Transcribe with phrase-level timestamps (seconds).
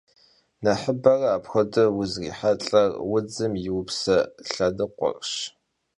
[0.63, 4.17] Nexhıbere apxuedeu vuzrihelh'er jjıgım yi yipşe
[4.49, 5.31] lhenıkhuerş.